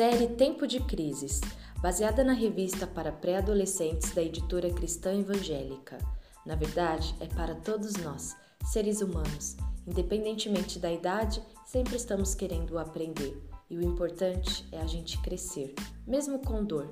Série 0.00 0.28
Tempo 0.28 0.66
de 0.66 0.80
Crises, 0.80 1.42
baseada 1.82 2.24
na 2.24 2.32
revista 2.32 2.86
para 2.86 3.12
pré-adolescentes 3.12 4.14
da 4.14 4.22
editora 4.22 4.72
Cristã 4.72 5.12
Evangélica. 5.12 5.98
Na 6.46 6.54
verdade, 6.54 7.14
é 7.20 7.26
para 7.26 7.54
todos 7.54 7.96
nós, 7.96 8.34
seres 8.64 9.02
humanos. 9.02 9.58
Independentemente 9.86 10.78
da 10.78 10.90
idade, 10.90 11.42
sempre 11.66 11.96
estamos 11.96 12.34
querendo 12.34 12.78
aprender. 12.78 13.46
E 13.68 13.76
o 13.76 13.82
importante 13.82 14.66
é 14.72 14.80
a 14.80 14.86
gente 14.86 15.20
crescer, 15.20 15.74
mesmo 16.06 16.38
com 16.38 16.64
dor. 16.64 16.90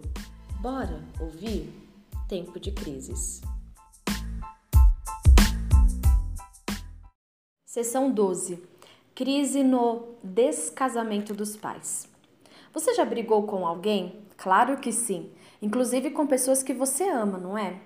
Bora 0.61 1.03
ouvir? 1.19 1.73
Tempo 2.29 2.61
de 2.61 2.73
Crises. 2.73 3.41
Seção 7.65 8.11
12 8.13 8.63
Crise 9.15 9.65
no 9.65 10.09
descasamento 10.23 11.33
dos 11.33 11.57
pais. 11.57 12.18
Você 12.73 12.95
já 12.95 13.05
brigou 13.05 13.45
com 13.45 13.67
alguém? 13.67 14.17
Claro 14.37 14.77
que 14.77 14.93
sim, 14.93 15.31
inclusive 15.61 16.11
com 16.11 16.27
pessoas 16.27 16.63
que 16.63 16.73
você 16.73 17.05
ama, 17.09 17.39
não 17.39 17.57
é? 17.57 17.77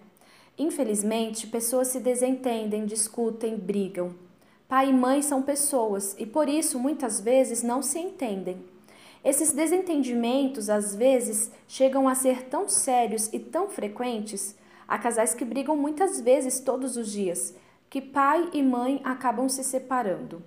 Infelizmente, 0.59 1.47
pessoas 1.47 1.89
se 1.89 2.01
desentendem, 2.01 2.85
discutem, 2.85 3.57
brigam. 3.57 4.15
Pai 4.69 4.91
e 4.91 4.93
mãe 4.93 5.23
são 5.23 5.43
pessoas 5.43 6.15
e 6.19 6.27
por 6.27 6.49
isso 6.49 6.79
muitas 6.79 7.21
vezes 7.21 7.63
não 7.63 7.81
se 7.81 7.99
entendem. 7.99 8.65
Esses 9.25 9.53
desentendimentos 9.53 10.69
às 10.69 10.95
vezes 10.95 11.51
chegam 11.69 12.09
a 12.09 12.15
ser 12.15 12.45
tão 12.47 12.69
sérios 12.69 13.29
e 13.33 13.39
tão 13.39 13.69
frequentes. 13.69 14.57
Há 14.89 14.99
casais 14.99 15.33
que 15.33 15.45
brigam 15.45 15.77
muitas 15.77 16.21
vezes 16.21 16.59
todos 16.59 16.97
os 16.97 17.11
dias, 17.11 17.55
que 17.89 18.01
pai 18.01 18.51
e 18.53 18.63
mãe 18.63 19.01
acabam 19.05 19.49
se 19.49 19.63
separando. 19.63 20.43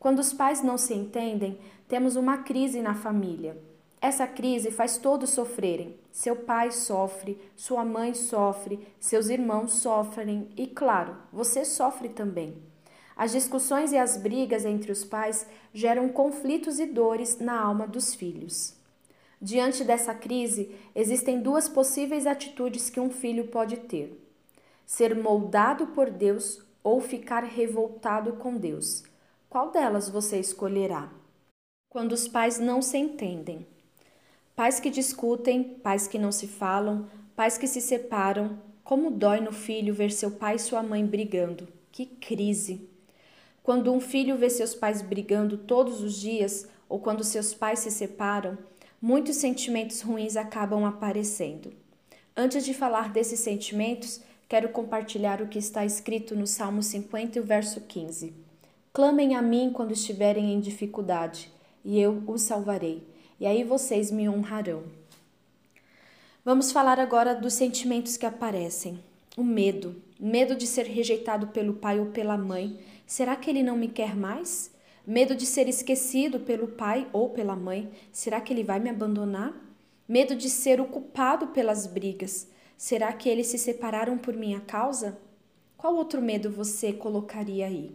Quando 0.00 0.20
os 0.20 0.32
pais 0.32 0.62
não 0.62 0.78
se 0.78 0.94
entendem, 0.94 1.58
temos 1.86 2.16
uma 2.16 2.38
crise 2.38 2.80
na 2.80 2.94
família. 2.94 3.56
Essa 4.00 4.26
crise 4.26 4.70
faz 4.70 4.98
todos 4.98 5.30
sofrerem. 5.30 5.98
Seu 6.12 6.36
pai 6.36 6.70
sofre, 6.70 7.38
sua 7.56 7.84
mãe 7.84 8.14
sofre, 8.14 8.86
seus 9.00 9.28
irmãos 9.28 9.72
sofrem 9.74 10.48
e, 10.56 10.66
claro, 10.66 11.16
você 11.32 11.64
sofre 11.64 12.08
também. 12.08 12.62
As 13.16 13.32
discussões 13.32 13.92
e 13.92 13.96
as 13.96 14.16
brigas 14.16 14.64
entre 14.64 14.90
os 14.90 15.04
pais 15.04 15.46
geram 15.72 16.08
conflitos 16.08 16.78
e 16.78 16.86
dores 16.86 17.38
na 17.38 17.58
alma 17.58 17.86
dos 17.86 18.14
filhos. 18.14 18.74
Diante 19.40 19.84
dessa 19.84 20.14
crise, 20.14 20.74
existem 20.94 21.40
duas 21.40 21.68
possíveis 21.68 22.26
atitudes 22.26 22.90
que 22.90 23.00
um 23.00 23.10
filho 23.10 23.48
pode 23.48 23.76
ter: 23.76 24.20
ser 24.84 25.14
moldado 25.14 25.88
por 25.88 26.10
Deus 26.10 26.62
ou 26.82 27.00
ficar 27.00 27.44
revoltado 27.44 28.34
com 28.34 28.56
Deus. 28.56 29.04
Qual 29.48 29.70
delas 29.70 30.08
você 30.08 30.38
escolherá? 30.38 31.12
Quando 31.88 32.12
os 32.12 32.26
pais 32.26 32.58
não 32.58 32.82
se 32.82 32.98
entendem. 32.98 33.66
Pais 34.56 34.78
que 34.78 34.88
discutem, 34.88 35.64
pais 35.64 36.06
que 36.06 36.16
não 36.16 36.30
se 36.30 36.46
falam, 36.46 37.08
pais 37.34 37.58
que 37.58 37.66
se 37.66 37.80
separam. 37.80 38.56
Como 38.84 39.10
dói 39.10 39.40
no 39.40 39.50
filho 39.50 39.92
ver 39.92 40.12
seu 40.12 40.30
pai 40.30 40.54
e 40.54 40.60
sua 40.60 40.80
mãe 40.80 41.04
brigando. 41.04 41.66
Que 41.90 42.06
crise! 42.06 42.88
Quando 43.64 43.92
um 43.92 44.00
filho 44.00 44.36
vê 44.36 44.48
seus 44.48 44.72
pais 44.72 45.02
brigando 45.02 45.58
todos 45.58 46.00
os 46.02 46.14
dias 46.14 46.68
ou 46.88 47.00
quando 47.00 47.24
seus 47.24 47.52
pais 47.52 47.80
se 47.80 47.90
separam, 47.90 48.56
muitos 49.02 49.36
sentimentos 49.36 50.02
ruins 50.02 50.36
acabam 50.36 50.84
aparecendo. 50.84 51.72
Antes 52.36 52.64
de 52.64 52.72
falar 52.72 53.12
desses 53.12 53.40
sentimentos, 53.40 54.20
quero 54.48 54.68
compartilhar 54.68 55.42
o 55.42 55.48
que 55.48 55.58
está 55.58 55.84
escrito 55.84 56.36
no 56.36 56.46
Salmo 56.46 56.80
50, 56.80 57.40
verso 57.40 57.80
15. 57.80 58.32
Clamem 58.92 59.34
a 59.34 59.42
mim 59.42 59.72
quando 59.74 59.92
estiverem 59.92 60.52
em 60.52 60.60
dificuldade, 60.60 61.50
e 61.84 61.98
eu 61.98 62.22
os 62.28 62.42
salvarei 62.42 63.13
e 63.38 63.46
aí 63.46 63.64
vocês 63.64 64.10
me 64.10 64.28
honrarão. 64.28 64.84
Vamos 66.44 66.70
falar 66.70 67.00
agora 67.00 67.34
dos 67.34 67.54
sentimentos 67.54 68.16
que 68.16 68.26
aparecem. 68.26 68.98
O 69.36 69.42
medo, 69.42 69.96
medo 70.20 70.54
de 70.54 70.66
ser 70.66 70.86
rejeitado 70.86 71.46
pelo 71.48 71.74
pai 71.74 71.98
ou 71.98 72.06
pela 72.06 72.36
mãe. 72.36 72.78
Será 73.06 73.34
que 73.34 73.50
ele 73.50 73.62
não 73.62 73.76
me 73.76 73.88
quer 73.88 74.14
mais? 74.14 74.70
Medo 75.06 75.34
de 75.34 75.44
ser 75.46 75.68
esquecido 75.68 76.40
pelo 76.40 76.68
pai 76.68 77.08
ou 77.12 77.30
pela 77.30 77.56
mãe. 77.56 77.90
Será 78.12 78.40
que 78.40 78.52
ele 78.52 78.62
vai 78.62 78.78
me 78.78 78.90
abandonar? 78.90 79.54
Medo 80.06 80.36
de 80.36 80.48
ser 80.50 80.80
ocupado 80.80 81.48
pelas 81.48 81.86
brigas. 81.86 82.48
Será 82.76 83.12
que 83.12 83.28
eles 83.28 83.46
se 83.46 83.58
separaram 83.58 84.18
por 84.18 84.34
minha 84.34 84.60
causa? 84.60 85.18
Qual 85.76 85.94
outro 85.96 86.22
medo 86.22 86.50
você 86.50 86.92
colocaria 86.92 87.66
aí? 87.66 87.92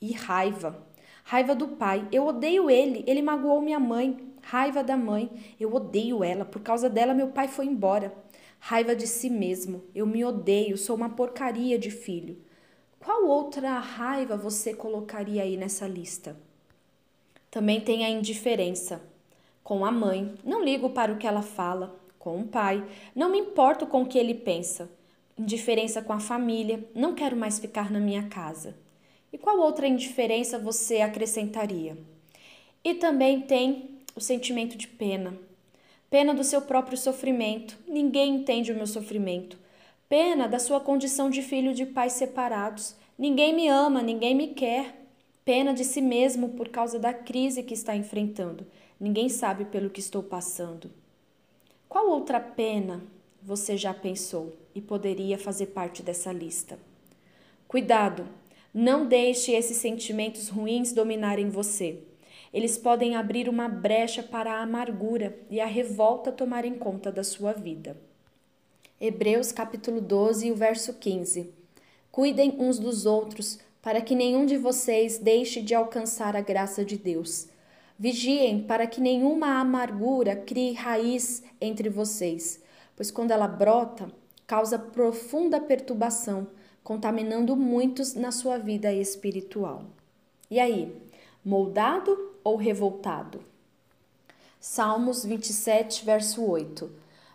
E 0.00 0.12
raiva. 0.12 0.86
Raiva 1.24 1.54
do 1.54 1.68
pai. 1.68 2.06
Eu 2.12 2.26
odeio 2.26 2.70
ele, 2.70 3.04
ele 3.06 3.22
magoou 3.22 3.60
minha 3.60 3.80
mãe. 3.80 4.27
Raiva 4.50 4.82
da 4.82 4.96
mãe, 4.96 5.30
eu 5.60 5.74
odeio 5.74 6.24
ela, 6.24 6.42
por 6.42 6.62
causa 6.62 6.88
dela 6.88 7.12
meu 7.12 7.28
pai 7.28 7.48
foi 7.48 7.66
embora. 7.66 8.14
Raiva 8.58 8.96
de 8.96 9.06
si 9.06 9.28
mesmo, 9.28 9.84
eu 9.94 10.06
me 10.06 10.24
odeio, 10.24 10.78
sou 10.78 10.96
uma 10.96 11.10
porcaria 11.10 11.78
de 11.78 11.90
filho. 11.90 12.38
Qual 12.98 13.26
outra 13.26 13.78
raiva 13.78 14.38
você 14.38 14.72
colocaria 14.72 15.42
aí 15.42 15.54
nessa 15.54 15.86
lista? 15.86 16.34
Também 17.50 17.82
tem 17.82 18.06
a 18.06 18.08
indiferença. 18.08 19.02
Com 19.62 19.84
a 19.84 19.92
mãe, 19.92 20.34
não 20.42 20.64
ligo 20.64 20.88
para 20.88 21.12
o 21.12 21.18
que 21.18 21.26
ela 21.26 21.42
fala. 21.42 22.00
Com 22.18 22.40
o 22.40 22.48
pai, 22.48 22.82
não 23.14 23.30
me 23.30 23.38
importo 23.38 23.86
com 23.86 24.00
o 24.00 24.06
que 24.06 24.16
ele 24.16 24.32
pensa. 24.32 24.90
Indiferença 25.36 26.00
com 26.00 26.14
a 26.14 26.20
família, 26.20 26.88
não 26.94 27.14
quero 27.14 27.36
mais 27.36 27.58
ficar 27.58 27.92
na 27.92 28.00
minha 28.00 28.30
casa. 28.30 28.78
E 29.30 29.36
qual 29.36 29.58
outra 29.58 29.86
indiferença 29.86 30.58
você 30.58 31.02
acrescentaria? 31.02 31.98
E 32.82 32.94
também 32.94 33.42
tem 33.42 33.97
o 34.18 34.20
sentimento 34.20 34.76
de 34.76 34.88
pena. 34.88 35.38
Pena 36.10 36.34
do 36.34 36.42
seu 36.42 36.60
próprio 36.60 36.98
sofrimento. 36.98 37.78
Ninguém 37.86 38.34
entende 38.34 38.72
o 38.72 38.74
meu 38.74 38.86
sofrimento. 38.86 39.56
Pena 40.08 40.48
da 40.48 40.58
sua 40.58 40.80
condição 40.80 41.30
de 41.30 41.40
filho 41.40 41.72
de 41.72 41.86
pais 41.86 42.14
separados. 42.14 42.96
Ninguém 43.16 43.54
me 43.54 43.68
ama, 43.68 44.02
ninguém 44.02 44.34
me 44.34 44.48
quer. 44.48 45.06
Pena 45.44 45.72
de 45.72 45.84
si 45.84 46.00
mesmo 46.00 46.48
por 46.50 46.68
causa 46.68 46.98
da 46.98 47.14
crise 47.14 47.62
que 47.62 47.74
está 47.74 47.94
enfrentando. 47.94 48.66
Ninguém 48.98 49.28
sabe 49.28 49.64
pelo 49.66 49.88
que 49.88 50.00
estou 50.00 50.22
passando. 50.22 50.90
Qual 51.88 52.10
outra 52.10 52.40
pena 52.40 53.00
você 53.40 53.76
já 53.76 53.94
pensou 53.94 54.52
e 54.74 54.80
poderia 54.80 55.38
fazer 55.38 55.66
parte 55.66 56.02
dessa 56.02 56.32
lista? 56.32 56.76
Cuidado, 57.68 58.26
não 58.74 59.06
deixe 59.06 59.52
esses 59.52 59.76
sentimentos 59.76 60.48
ruins 60.48 60.92
dominarem 60.92 61.48
você. 61.48 62.02
Eles 62.52 62.78
podem 62.78 63.16
abrir 63.16 63.48
uma 63.48 63.68
brecha 63.68 64.22
para 64.22 64.54
a 64.54 64.62
amargura 64.62 65.38
e 65.50 65.60
a 65.60 65.66
revolta 65.66 66.32
tomarem 66.32 66.74
conta 66.74 67.12
da 67.12 67.22
sua 67.22 67.52
vida. 67.52 67.96
Hebreus 69.00 69.52
capítulo 69.52 70.00
12, 70.00 70.50
o 70.50 70.56
verso 70.56 70.94
15. 70.94 71.52
Cuidem 72.10 72.56
uns 72.58 72.78
dos 72.78 73.06
outros, 73.06 73.58
para 73.80 74.00
que 74.00 74.14
nenhum 74.14 74.44
de 74.44 74.56
vocês 74.56 75.18
deixe 75.18 75.62
de 75.62 75.74
alcançar 75.74 76.34
a 76.34 76.40
graça 76.40 76.84
de 76.84 76.96
Deus. 76.96 77.48
Vigiem 77.98 78.62
para 78.62 78.86
que 78.86 79.00
nenhuma 79.00 79.60
amargura 79.60 80.34
crie 80.34 80.72
raiz 80.72 81.42
entre 81.60 81.88
vocês, 81.88 82.62
pois 82.96 83.10
quando 83.10 83.30
ela 83.30 83.46
brota, 83.46 84.10
causa 84.46 84.78
profunda 84.78 85.60
perturbação, 85.60 86.48
contaminando 86.82 87.54
muitos 87.54 88.14
na 88.14 88.32
sua 88.32 88.56
vida 88.56 88.92
espiritual. 88.92 89.84
E 90.50 90.58
aí, 90.58 90.92
moldado 91.44 92.32
ou 92.42 92.56
revoltado? 92.56 93.40
Salmos 94.60 95.24
27, 95.24 96.04
verso 96.04 96.44
8. 96.44 96.90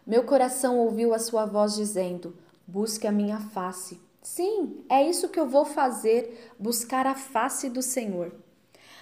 Meu 0.06 0.24
coração 0.24 0.78
ouviu 0.80 1.14
a 1.14 1.20
sua 1.20 1.46
voz 1.46 1.76
dizendo: 1.76 2.36
Busque 2.68 3.08
a 3.08 3.12
minha 3.12 3.40
face. 3.40 4.00
Sim, 4.22 4.84
é 4.90 5.08
isso 5.08 5.30
que 5.30 5.40
eu 5.40 5.48
vou 5.48 5.66
fazer, 5.66 6.52
buscar 6.60 7.08
a 7.08 7.16
face 7.16 7.70
do 7.70 7.82
Senhor. 7.82 8.34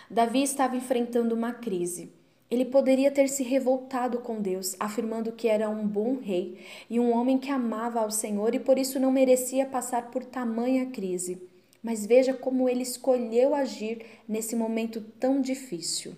Davi 0.09 0.43
estava 0.43 0.75
enfrentando 0.75 1.33
uma 1.33 1.53
crise. 1.53 2.11
Ele 2.49 2.65
poderia 2.65 3.09
ter 3.09 3.29
se 3.29 3.43
revoltado 3.43 4.19
com 4.19 4.41
Deus, 4.41 4.75
afirmando 4.79 5.31
que 5.31 5.47
era 5.47 5.69
um 5.69 5.87
bom 5.87 6.17
rei 6.17 6.59
e 6.89 6.99
um 6.99 7.11
homem 7.13 7.37
que 7.37 7.49
amava 7.49 8.01
ao 8.01 8.11
Senhor 8.11 8.53
e 8.53 8.59
por 8.59 8.77
isso 8.77 8.99
não 8.99 9.11
merecia 9.11 9.65
passar 9.65 10.11
por 10.11 10.25
tamanha 10.25 10.87
crise. 10.87 11.41
Mas 11.81 12.05
veja 12.05 12.33
como 12.33 12.69
ele 12.69 12.83
escolheu 12.83 13.55
agir 13.55 14.05
nesse 14.27 14.55
momento 14.55 15.01
tão 15.19 15.41
difícil. 15.41 16.15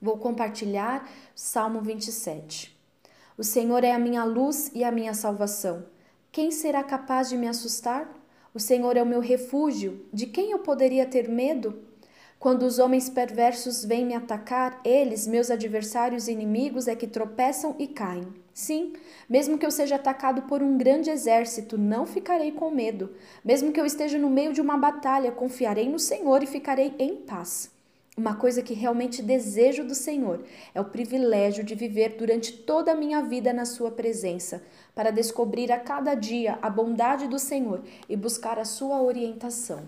Vou 0.00 0.16
compartilhar 0.16 1.10
Salmo 1.34 1.80
27. 1.80 2.76
O 3.36 3.44
Senhor 3.44 3.84
é 3.84 3.92
a 3.92 3.98
minha 3.98 4.24
luz 4.24 4.70
e 4.74 4.82
a 4.82 4.90
minha 4.90 5.12
salvação. 5.12 5.86
Quem 6.32 6.50
será 6.50 6.82
capaz 6.82 7.28
de 7.28 7.36
me 7.36 7.48
assustar? 7.48 8.12
O 8.54 8.60
Senhor 8.60 8.96
é 8.96 9.02
o 9.02 9.06
meu 9.06 9.20
refúgio. 9.20 10.06
De 10.12 10.26
quem 10.26 10.52
eu 10.52 10.60
poderia 10.60 11.06
ter 11.06 11.28
medo? 11.28 11.82
Quando 12.38 12.62
os 12.62 12.78
homens 12.78 13.08
perversos 13.08 13.84
vêm 13.84 14.06
me 14.06 14.14
atacar, 14.14 14.80
eles, 14.84 15.26
meus 15.26 15.50
adversários 15.50 16.28
e 16.28 16.32
inimigos, 16.32 16.86
é 16.86 16.94
que 16.94 17.06
tropeçam 17.06 17.74
e 17.78 17.88
caem. 17.88 18.32
Sim, 18.58 18.94
mesmo 19.28 19.56
que 19.56 19.64
eu 19.64 19.70
seja 19.70 19.94
atacado 19.94 20.42
por 20.42 20.64
um 20.64 20.76
grande 20.76 21.10
exército, 21.10 21.78
não 21.78 22.04
ficarei 22.04 22.50
com 22.50 22.72
medo. 22.72 23.14
Mesmo 23.44 23.72
que 23.72 23.80
eu 23.80 23.86
esteja 23.86 24.18
no 24.18 24.28
meio 24.28 24.52
de 24.52 24.60
uma 24.60 24.76
batalha, 24.76 25.30
confiarei 25.30 25.88
no 25.88 25.96
Senhor 25.96 26.42
e 26.42 26.46
ficarei 26.46 26.92
em 26.98 27.14
paz. 27.14 27.70
Uma 28.16 28.34
coisa 28.34 28.60
que 28.60 28.74
realmente 28.74 29.22
desejo 29.22 29.84
do 29.84 29.94
Senhor 29.94 30.42
é 30.74 30.80
o 30.80 30.84
privilégio 30.84 31.62
de 31.62 31.76
viver 31.76 32.16
durante 32.18 32.52
toda 32.52 32.90
a 32.90 32.96
minha 32.96 33.22
vida 33.22 33.52
na 33.52 33.64
Sua 33.64 33.92
presença, 33.92 34.60
para 34.92 35.12
descobrir 35.12 35.70
a 35.70 35.78
cada 35.78 36.16
dia 36.16 36.58
a 36.60 36.68
bondade 36.68 37.28
do 37.28 37.38
Senhor 37.38 37.84
e 38.08 38.16
buscar 38.16 38.58
a 38.58 38.64
Sua 38.64 39.00
orientação. 39.00 39.84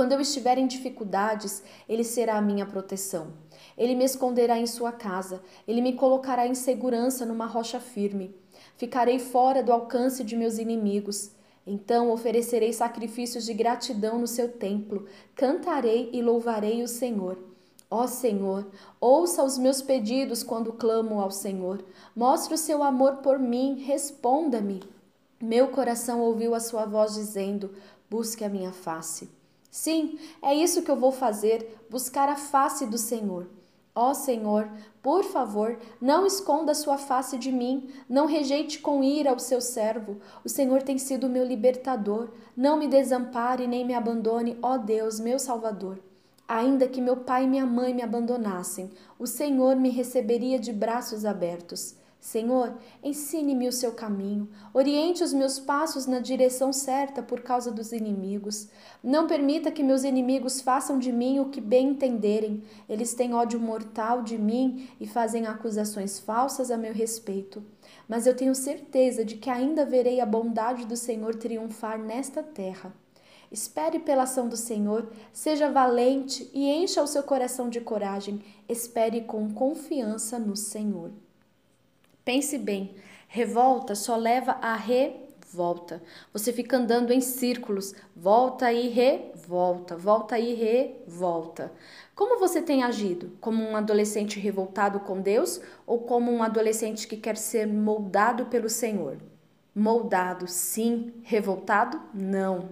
Quando 0.00 0.12
eu 0.12 0.20
estiver 0.22 0.56
em 0.56 0.66
dificuldades, 0.66 1.62
Ele 1.86 2.02
será 2.02 2.38
a 2.38 2.40
minha 2.40 2.64
proteção. 2.64 3.34
Ele 3.76 3.94
me 3.94 4.02
esconderá 4.02 4.58
em 4.58 4.66
Sua 4.66 4.90
casa, 4.90 5.42
Ele 5.68 5.82
me 5.82 5.92
colocará 5.92 6.46
em 6.46 6.54
segurança 6.54 7.26
numa 7.26 7.44
rocha 7.44 7.78
firme. 7.78 8.34
Ficarei 8.78 9.18
fora 9.18 9.62
do 9.62 9.70
alcance 9.70 10.24
de 10.24 10.34
meus 10.34 10.56
inimigos. 10.56 11.32
Então 11.66 12.10
oferecerei 12.10 12.72
sacrifícios 12.72 13.44
de 13.44 13.52
gratidão 13.52 14.18
no 14.18 14.26
seu 14.26 14.48
templo, 14.48 15.04
cantarei 15.36 16.08
e 16.14 16.22
louvarei 16.22 16.82
o 16.82 16.88
Senhor. 16.88 17.36
Ó 17.90 18.06
Senhor, 18.06 18.66
ouça 18.98 19.44
os 19.44 19.58
meus 19.58 19.82
pedidos 19.82 20.42
quando 20.42 20.72
clamo 20.72 21.20
ao 21.20 21.30
Senhor. 21.30 21.84
Mostre 22.16 22.54
o 22.54 22.58
seu 22.58 22.82
amor 22.82 23.16
por 23.16 23.38
mim, 23.38 23.82
responda-me. 23.84 24.80
Meu 25.38 25.68
coração 25.68 26.22
ouviu 26.22 26.54
a 26.54 26.60
sua 26.60 26.86
voz 26.86 27.12
dizendo: 27.12 27.74
Busque 28.08 28.42
a 28.42 28.48
minha 28.48 28.72
face. 28.72 29.38
Sim, 29.70 30.18
é 30.42 30.54
isso 30.54 30.82
que 30.82 30.90
eu 30.90 30.96
vou 30.96 31.12
fazer, 31.12 31.78
buscar 31.88 32.28
a 32.28 32.36
face 32.36 32.86
do 32.86 32.98
Senhor. 32.98 33.46
Ó 33.94 34.14
Senhor, 34.14 34.68
por 35.02 35.24
favor, 35.24 35.78
não 36.00 36.24
esconda 36.24 36.74
sua 36.74 36.96
face 36.96 37.36
de 37.36 37.50
mim, 37.50 37.88
não 38.08 38.26
rejeite 38.26 38.78
com 38.78 39.02
ira 39.02 39.34
o 39.34 39.38
seu 39.38 39.60
servo. 39.60 40.18
O 40.44 40.48
Senhor 40.48 40.82
tem 40.82 40.96
sido 40.96 41.28
meu 41.28 41.44
libertador. 41.44 42.30
Não 42.56 42.76
me 42.76 42.86
desampare 42.86 43.66
nem 43.66 43.84
me 43.84 43.94
abandone, 43.94 44.58
ó 44.62 44.76
Deus, 44.76 45.18
meu 45.18 45.38
Salvador. 45.38 45.98
Ainda 46.46 46.88
que 46.88 47.00
meu 47.00 47.18
pai 47.18 47.44
e 47.44 47.48
minha 47.48 47.66
mãe 47.66 47.94
me 47.94 48.02
abandonassem, 48.02 48.90
o 49.18 49.26
Senhor 49.26 49.76
me 49.76 49.90
receberia 49.90 50.58
de 50.58 50.72
braços 50.72 51.24
abertos. 51.24 51.94
Senhor, 52.20 52.76
ensine-me 53.02 53.66
o 53.66 53.72
seu 53.72 53.92
caminho, 53.92 54.46
oriente 54.74 55.24
os 55.24 55.32
meus 55.32 55.58
passos 55.58 56.04
na 56.04 56.20
direção 56.20 56.70
certa 56.70 57.22
por 57.22 57.40
causa 57.40 57.72
dos 57.72 57.92
inimigos. 57.92 58.68
Não 59.02 59.26
permita 59.26 59.70
que 59.70 59.82
meus 59.82 60.04
inimigos 60.04 60.60
façam 60.60 60.98
de 60.98 61.10
mim 61.10 61.40
o 61.40 61.48
que 61.48 61.62
bem 61.62 61.88
entenderem. 61.88 62.62
Eles 62.86 63.14
têm 63.14 63.32
ódio 63.32 63.58
mortal 63.58 64.22
de 64.22 64.36
mim 64.36 64.86
e 65.00 65.06
fazem 65.06 65.46
acusações 65.46 66.20
falsas 66.20 66.70
a 66.70 66.76
meu 66.76 66.92
respeito. 66.92 67.64
Mas 68.06 68.26
eu 68.26 68.36
tenho 68.36 68.54
certeza 68.54 69.24
de 69.24 69.36
que 69.36 69.48
ainda 69.48 69.86
verei 69.86 70.20
a 70.20 70.26
bondade 70.26 70.84
do 70.84 70.98
Senhor 70.98 71.34
triunfar 71.34 71.98
nesta 71.98 72.42
terra. 72.42 72.94
Espere 73.50 73.98
pela 73.98 74.24
ação 74.24 74.46
do 74.46 74.58
Senhor, 74.58 75.10
seja 75.32 75.70
valente 75.70 76.50
e 76.52 76.68
encha 76.68 77.02
o 77.02 77.06
seu 77.06 77.22
coração 77.22 77.70
de 77.70 77.80
coragem. 77.80 78.42
Espere 78.68 79.22
com 79.22 79.52
confiança 79.52 80.38
no 80.38 80.54
Senhor. 80.54 81.10
Pense 82.30 82.56
bem, 82.56 82.94
revolta 83.26 83.96
só 83.96 84.14
leva 84.14 84.52
a 84.62 84.76
revolta. 84.76 86.00
Você 86.32 86.52
fica 86.52 86.76
andando 86.76 87.12
em 87.12 87.20
círculos, 87.20 87.92
volta 88.14 88.72
e 88.72 88.86
revolta, 88.86 89.96
volta 89.96 90.38
e 90.38 90.54
revolta. 90.54 91.72
Como 92.14 92.38
você 92.38 92.62
tem 92.62 92.84
agido? 92.84 93.32
Como 93.40 93.60
um 93.60 93.74
adolescente 93.74 94.38
revoltado 94.38 95.00
com 95.00 95.20
Deus 95.20 95.60
ou 95.84 96.02
como 96.02 96.30
um 96.30 96.40
adolescente 96.40 97.08
que 97.08 97.16
quer 97.16 97.36
ser 97.36 97.66
moldado 97.66 98.46
pelo 98.46 98.68
Senhor? 98.68 99.16
Moldado, 99.74 100.46
sim. 100.46 101.12
Revoltado, 101.24 102.00
não. 102.14 102.68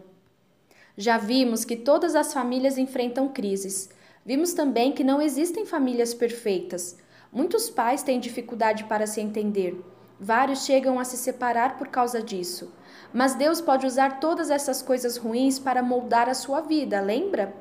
Já 0.97 1.19
vimos 1.19 1.65
que 1.65 1.75
todas 1.75 2.15
as 2.15 2.33
famílias 2.33 2.79
enfrentam 2.79 3.27
crises. 3.27 3.91
Vimos 4.25 4.53
também 4.53 4.93
que 4.93 5.03
não 5.03 5.21
existem 5.21 5.67
famílias 5.67 6.15
perfeitas. 6.15 6.97
Muitos 7.33 7.69
pais 7.69 8.03
têm 8.03 8.19
dificuldade 8.19 8.85
para 8.85 9.07
se 9.07 9.21
entender. 9.21 9.79
Vários 10.19 10.65
chegam 10.65 10.99
a 10.99 11.05
se 11.05 11.17
separar 11.17 11.77
por 11.77 11.89
causa 11.89 12.23
disso. 12.23 12.73
Mas 13.13 13.35
Deus 13.35 13.61
pode 13.61 13.87
usar 13.87 14.19
todas 14.19 14.51
essas 14.51 14.83
coisas 14.83 15.17
ruins 15.17 15.59
para 15.59 15.83
moldar 15.83 16.29
a 16.29 16.35
sua 16.35 16.61
vida, 16.61 17.01
lembra? 17.01 17.55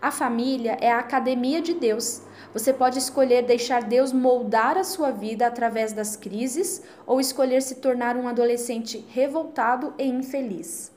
A 0.00 0.10
família 0.10 0.76
é 0.80 0.90
a 0.90 0.98
academia 0.98 1.60
de 1.60 1.74
Deus. 1.74 2.22
Você 2.52 2.72
pode 2.72 2.98
escolher 2.98 3.42
deixar 3.42 3.82
Deus 3.84 4.12
moldar 4.12 4.76
a 4.76 4.84
sua 4.84 5.10
vida 5.10 5.46
através 5.46 5.92
das 5.92 6.16
crises 6.16 6.82
ou 7.06 7.20
escolher 7.20 7.62
se 7.62 7.76
tornar 7.76 8.16
um 8.16 8.26
adolescente 8.26 9.04
revoltado 9.10 9.94
e 9.98 10.04
infeliz. 10.04 10.90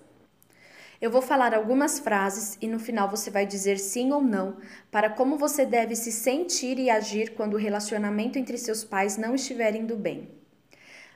Eu 1.05 1.11
vou 1.11 1.21
falar 1.21 1.53
algumas 1.53 1.99
frases 1.99 2.57
e 2.59 2.67
no 2.67 2.79
final 2.79 3.07
você 3.07 3.29
vai 3.29 3.45
dizer 3.45 3.77
sim 3.77 4.11
ou 4.11 4.23
não 4.23 4.57
para 4.89 5.07
como 5.07 5.37
você 5.37 5.63
deve 5.63 5.95
se 5.95 6.11
sentir 6.11 6.79
e 6.79 6.89
agir 6.89 7.35
quando 7.35 7.53
o 7.53 7.59
relacionamento 7.59 8.39
entre 8.39 8.57
seus 8.57 8.83
pais 8.83 9.15
não 9.15 9.35
estiver 9.35 9.75
indo 9.75 9.95
bem. 9.95 10.31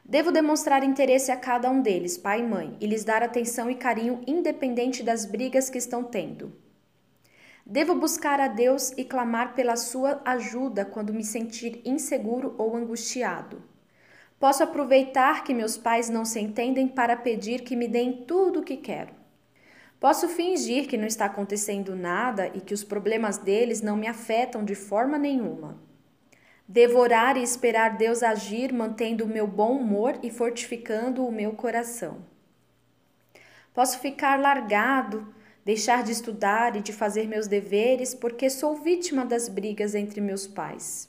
Devo 0.06 0.32
demonstrar 0.32 0.84
interesse 0.84 1.32
a 1.32 1.36
cada 1.36 1.72
um 1.72 1.82
deles, 1.82 2.20
pai 2.20 2.42
e 2.42 2.44
mãe, 2.44 2.78
e 2.80 2.86
lhes 2.86 3.04
dar 3.04 3.24
atenção 3.24 3.68
e 3.68 3.74
carinho 3.74 4.22
independente 4.28 5.02
das 5.02 5.26
brigas 5.26 5.72
que 5.72 5.80
estão 5.80 6.04
tendo. 6.04 6.54
Devo 7.66 7.96
buscar 7.96 8.40
a 8.40 8.48
Deus 8.48 8.92
e 8.96 9.04
clamar 9.04 9.56
pela 9.56 9.76
sua 9.76 10.22
ajuda 10.24 10.86
quando 10.86 11.12
me 11.12 11.24
sentir 11.24 11.82
inseguro 11.84 12.54
ou 12.60 12.78
angustiado. 12.78 13.64
Posso 14.40 14.62
aproveitar 14.62 15.44
que 15.44 15.52
meus 15.52 15.78
pais 15.78 16.12
não 16.12 16.26
se 16.26 16.40
entendem 16.40 16.88
para 16.88 17.18
pedir 17.18 17.62
que 17.62 17.76
me 17.76 17.88
deem 17.88 18.24
tudo 18.28 18.60
o 18.60 18.64
que 18.64 18.78
quero. 18.78 19.18
Posso 20.00 20.30
fingir 20.30 20.88
que 20.88 20.96
não 20.96 21.06
está 21.06 21.26
acontecendo 21.26 21.94
nada 21.94 22.50
e 22.54 22.62
que 22.62 22.74
os 22.74 22.86
problemas 22.86 23.38
deles 23.38 23.82
não 23.82 23.98
me 23.98 24.08
afetam 24.08 24.64
de 24.64 24.74
forma 24.74 25.18
nenhuma. 25.18 25.78
Devorar 26.66 27.36
e 27.36 27.44
esperar 27.44 27.98
Deus 27.98 28.24
agir, 28.24 28.72
mantendo 28.72 29.26
o 29.26 29.28
meu 29.28 29.46
bom 29.46 29.78
humor 29.78 30.18
e 30.24 30.30
fortificando 30.30 31.26
o 31.26 31.32
meu 31.32 31.52
coração. 31.52 32.24
Posso 33.74 34.00
ficar 34.00 34.40
largado, 34.40 35.34
deixar 35.66 36.04
de 36.04 36.14
estudar 36.14 36.78
e 36.78 36.82
de 36.82 36.94
fazer 36.94 37.28
meus 37.28 37.48
deveres 37.48 38.14
porque 38.16 38.50
sou 38.50 38.76
vítima 38.76 39.26
das 39.26 39.50
brigas 39.50 39.96
entre 39.96 40.22
meus 40.22 40.48
pais. 40.48 41.09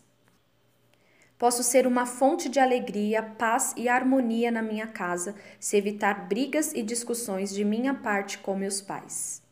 Posso 1.40 1.62
ser 1.62 1.87
uma 1.87 2.04
fonte 2.04 2.50
de 2.50 2.60
alegria, 2.60 3.22
paz 3.22 3.72
e 3.75 3.88
harmonia 3.88 4.50
na 4.50 4.60
minha 4.60 4.87
casa 4.87 5.34
se 5.58 5.75
evitar 5.75 6.28
brigas 6.28 6.75
e 6.75 6.82
discussões 6.82 7.50
de 7.54 7.64
minha 7.64 7.94
parte 7.94 8.37
com 8.37 8.54
meus 8.54 8.82
pais. 8.82 9.42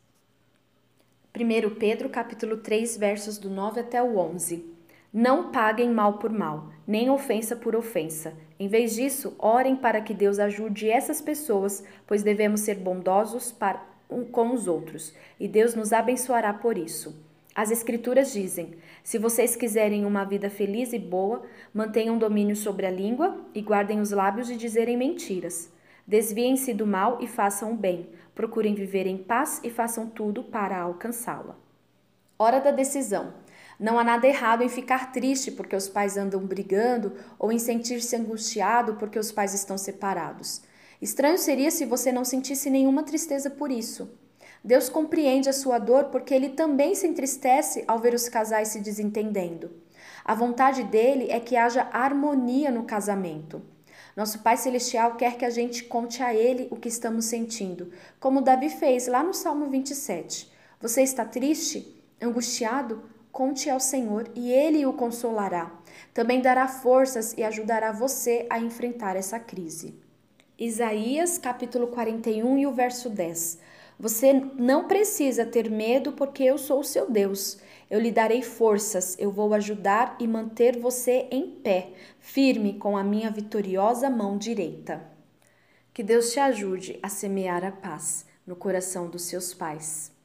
1 1.35 1.75
Pedro 1.79 2.07
capítulo 2.07 2.57
3, 2.57 2.95
versos 2.95 3.39
do 3.39 3.49
9 3.49 3.79
até 3.79 4.03
o 4.03 4.19
11. 4.19 4.71
Não 5.11 5.51
paguem 5.51 5.89
mal 5.89 6.19
por 6.19 6.29
mal, 6.29 6.71
nem 6.85 7.09
ofensa 7.09 7.55
por 7.55 7.75
ofensa. 7.75 8.35
Em 8.59 8.67
vez 8.67 8.93
disso, 8.93 9.35
orem 9.39 9.75
para 9.75 9.99
que 9.99 10.13
Deus 10.13 10.37
ajude 10.37 10.91
essas 10.91 11.19
pessoas, 11.19 11.83
pois 12.05 12.21
devemos 12.21 12.59
ser 12.59 12.75
bondosos 12.75 13.51
para 13.51 13.83
um 14.07 14.23
com 14.25 14.53
os 14.53 14.67
outros, 14.67 15.11
e 15.39 15.47
Deus 15.47 15.73
nos 15.73 15.91
abençoará 15.91 16.53
por 16.53 16.77
isso. 16.77 17.27
As 17.59 17.71
Escrituras 17.71 18.31
dizem: 18.31 18.75
se 19.03 19.17
vocês 19.17 19.53
quiserem 19.53 20.05
uma 20.05 20.23
vida 20.23 20.49
feliz 20.49 20.93
e 20.93 20.97
boa, 20.97 21.41
mantenham 21.73 22.17
domínio 22.17 22.55
sobre 22.55 22.85
a 22.85 22.89
língua 22.89 23.37
e 23.53 23.61
guardem 23.61 23.99
os 23.99 24.11
lábios 24.11 24.47
de 24.47 24.55
dizerem 24.55 24.95
mentiras. 24.95 25.69
Desviem-se 26.07 26.73
do 26.73 26.87
mal 26.87 27.17
e 27.19 27.27
façam 27.27 27.73
o 27.73 27.75
bem. 27.75 28.11
Procurem 28.33 28.73
viver 28.73 29.05
em 29.07 29.17
paz 29.17 29.59
e 29.61 29.69
façam 29.69 30.07
tudo 30.07 30.41
para 30.41 30.79
alcançá-la. 30.79 31.57
Hora 32.37 32.61
da 32.61 32.71
decisão. 32.71 33.33
Não 33.77 33.99
há 33.99 34.05
nada 34.05 34.25
errado 34.25 34.63
em 34.63 34.69
ficar 34.69 35.11
triste 35.11 35.51
porque 35.51 35.75
os 35.75 35.89
pais 35.89 36.15
andam 36.15 36.39
brigando 36.39 37.11
ou 37.37 37.51
em 37.51 37.59
sentir-se 37.59 38.15
angustiado 38.15 38.93
porque 38.93 39.19
os 39.19 39.33
pais 39.33 39.53
estão 39.53 39.77
separados. 39.77 40.61
Estranho 41.01 41.37
seria 41.37 41.71
se 41.71 41.85
você 41.85 42.09
não 42.09 42.23
sentisse 42.23 42.69
nenhuma 42.69 43.03
tristeza 43.03 43.49
por 43.49 43.69
isso. 43.69 44.17
Deus 44.63 44.89
compreende 44.89 45.49
a 45.49 45.53
sua 45.53 45.79
dor 45.79 46.05
porque 46.05 46.33
ele 46.33 46.49
também 46.49 46.93
se 46.95 47.07
entristece 47.07 47.83
ao 47.87 47.99
ver 47.99 48.13
os 48.13 48.27
casais 48.27 48.69
se 48.69 48.79
desentendendo. 48.79 49.71
A 50.25 50.35
vontade 50.35 50.83
dele 50.83 51.27
é 51.29 51.39
que 51.39 51.55
haja 51.55 51.87
harmonia 51.91 52.69
no 52.69 52.83
casamento. 52.83 53.61
Nosso 54.15 54.39
Pai 54.39 54.57
Celestial 54.57 55.15
quer 55.15 55.37
que 55.37 55.45
a 55.45 55.49
gente 55.49 55.85
conte 55.85 56.21
a 56.21 56.33
Ele 56.33 56.67
o 56.71 56.75
que 56.75 56.89
estamos 56.89 57.25
sentindo, 57.25 57.91
como 58.19 58.41
Davi 58.41 58.69
fez 58.69 59.07
lá 59.07 59.23
no 59.23 59.33
Salmo 59.33 59.67
27. 59.67 60.51
Você 60.81 61.01
está 61.01 61.23
triste? 61.23 61.95
Angustiado? 62.21 63.01
Conte 63.31 63.69
ao 63.69 63.79
Senhor 63.79 64.29
e 64.35 64.51
Ele 64.51 64.85
o 64.85 64.93
consolará. 64.93 65.71
Também 66.13 66.41
dará 66.41 66.67
forças 66.67 67.33
e 67.37 67.43
ajudará 67.43 67.91
você 67.91 68.45
a 68.49 68.59
enfrentar 68.59 69.15
essa 69.15 69.39
crise. 69.39 69.97
Isaías 70.57 71.37
capítulo 71.37 71.87
41 71.87 72.57
e 72.57 72.67
o 72.67 72.73
verso 72.73 73.09
10. 73.09 73.59
Você 73.99 74.31
não 74.33 74.87
precisa 74.87 75.45
ter 75.45 75.69
medo, 75.69 76.13
porque 76.13 76.43
eu 76.43 76.57
sou 76.57 76.79
o 76.79 76.85
seu 76.85 77.11
Deus. 77.11 77.59
Eu 77.89 77.99
lhe 77.99 78.11
darei 78.11 78.41
forças, 78.41 79.17
eu 79.19 79.29
vou 79.29 79.53
ajudar 79.53 80.15
e 80.19 80.27
manter 80.27 80.79
você 80.79 81.27
em 81.29 81.49
pé, 81.49 81.91
firme 82.17 82.79
com 82.79 82.95
a 82.95 83.03
minha 83.03 83.29
vitoriosa 83.29 84.09
mão 84.09 84.37
direita. 84.37 85.01
Que 85.93 86.01
Deus 86.01 86.31
te 86.31 86.39
ajude 86.39 86.97
a 87.03 87.09
semear 87.09 87.65
a 87.65 87.73
paz 87.73 88.25
no 88.47 88.55
coração 88.55 89.09
dos 89.09 89.23
seus 89.23 89.53
pais. 89.53 90.18